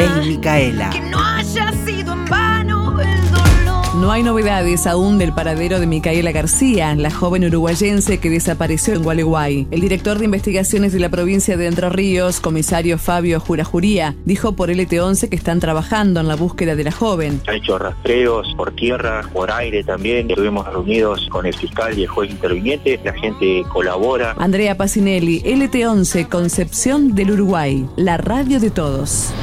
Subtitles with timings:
[0.00, 0.88] Ley Micaela.
[0.88, 3.96] Que no haya sido en vano el dolor.
[3.96, 9.02] No hay novedades aún del paradero de Micaela García, la joven uruguayense que desapareció en
[9.02, 9.68] Gualeguay.
[9.70, 14.70] El director de investigaciones de la provincia de Entre Ríos, comisario Fabio Jurajuría, dijo por
[14.70, 17.42] LT11 que están trabajando en la búsqueda de la joven.
[17.46, 20.30] Han hecho rastreos por tierra, por aire también.
[20.30, 22.98] Estuvimos reunidos con el fiscal y el juez interviniente.
[23.04, 24.34] La gente colabora.
[24.38, 29.34] Andrea Pacinelli, LT11, Concepción del Uruguay, la radio de todos.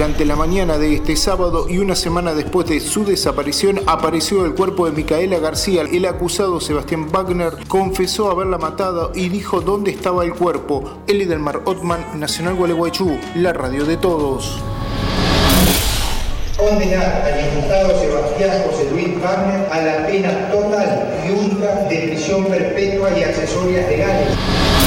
[0.00, 4.54] Durante la mañana de este sábado y una semana después de su desaparición apareció el
[4.54, 5.82] cuerpo de Micaela García.
[5.82, 11.02] El acusado Sebastián Wagner confesó haberla matado y dijo dónde estaba el cuerpo.
[11.06, 14.62] Eli del Mar Otman, Nacional Gualeguaychú, la radio de todos.
[16.56, 22.46] Condenar al imputado Sebastián José Luis Wagner a la pena total y única de prisión
[22.46, 24.79] perpetua y accesorias legales.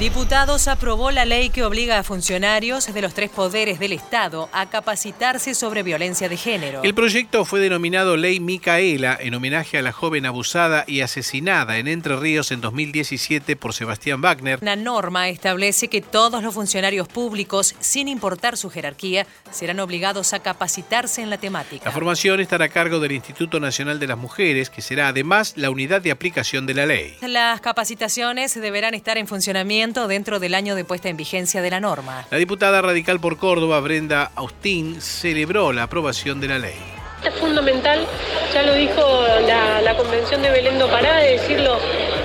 [0.00, 4.68] Diputados aprobó la ley que obliga a funcionarios de los tres poderes del Estado a
[4.68, 6.80] capacitarse sobre violencia de género.
[6.82, 11.86] El proyecto fue denominado Ley Micaela en homenaje a la joven abusada y asesinada en
[11.86, 14.58] Entre Ríos en 2017 por Sebastián Wagner.
[14.62, 20.40] La norma establece que todos los funcionarios públicos, sin importar su jerarquía, serán obligados a
[20.40, 21.84] capacitarse en la temática.
[21.84, 25.70] La formación estará a cargo del Instituto Nacional de las Mujeres, que será además la
[25.70, 27.14] unidad de aplicación de la ley.
[27.20, 31.78] Las capacitaciones deberán estar en funcionamiento dentro del año de puesta en vigencia de la
[31.78, 32.26] norma.
[32.30, 36.78] La diputada radical por Córdoba, Brenda Austín, celebró la aprobación de la ley.
[37.22, 38.06] Es fundamental,
[38.52, 39.00] ya lo dijo
[39.46, 41.78] la, Convención de Belén do Pará, de decir los,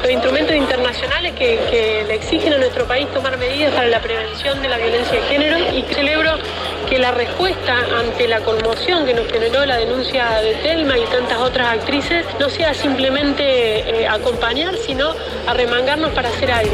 [0.09, 4.69] instrumentos internacionales que, que, le exigen a nuestro país tomar medidas para la prevención de
[4.69, 6.31] la violencia de género y celebro
[6.89, 11.37] que la respuesta ante la conmoción que nos generó la denuncia de Telma y tantas
[11.37, 15.13] otras actrices no sea simplemente eh, acompañar, sino
[15.45, 16.73] arremangarnos para hacer algo.